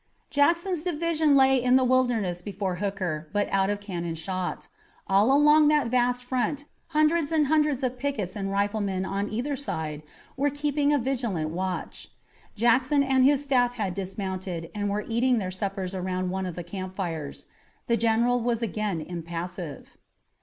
[0.31, 4.67] Jackson's division lay in the Wilderness before Hooker, but out of cannon shot.
[5.05, 10.01] All along that vast front hundreds and hundreds of pickets and riflemen on either side
[10.35, 12.07] were keeping a vigilant watch.
[12.55, 16.63] Jackson and his staff had dismounted and were eating their suppers around one of the
[16.63, 17.45] campfires.
[17.85, 19.99] The general was again impassive.